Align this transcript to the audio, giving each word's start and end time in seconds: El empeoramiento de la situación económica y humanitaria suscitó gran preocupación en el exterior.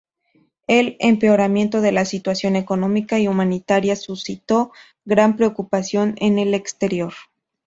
El 0.65 0.95
empeoramiento 0.99 1.79
de 1.79 1.91
la 1.91 2.05
situación 2.05 2.55
económica 2.55 3.19
y 3.19 3.27
humanitaria 3.27 3.95
suscitó 3.95 4.71
gran 5.05 5.35
preocupación 5.35 6.15
en 6.17 6.39
el 6.39 6.55
exterior. 6.55 7.13